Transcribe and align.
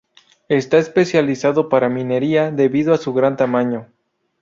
Esta 0.49 0.79
especializado 0.79 1.69
para 1.69 1.87
minería, 1.87 2.49
debido 2.49 2.95
a 2.95 2.97
su 2.97 3.13
gran 3.13 3.37
tamaño. 3.37 3.85